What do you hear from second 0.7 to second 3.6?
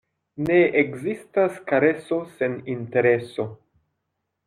ekzistas kareso sen intereso.